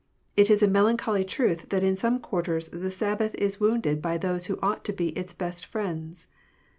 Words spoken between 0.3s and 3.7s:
It is a melancholy truth that in some quarters the Sabbath is